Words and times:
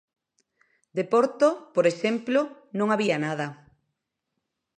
De 0.95 1.03
Porto, 1.11 1.47
por 1.75 1.85
exemplo, 1.91 2.39
non 2.79 2.87
había 2.93 3.17
nada. 3.25 3.47